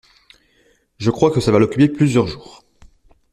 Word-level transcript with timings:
Je 0.97 1.11
crois 1.11 1.29
que 1.29 1.39
ça 1.41 1.51
va 1.51 1.59
l’occuper 1.59 1.87
plusieurs 1.87 2.25
jours. 2.25 2.65